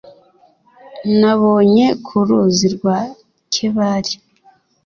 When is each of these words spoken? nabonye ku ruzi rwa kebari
nabonye 1.19 1.85
ku 2.05 2.15
ruzi 2.27 2.67
rwa 2.75 2.97
kebari 3.53 4.13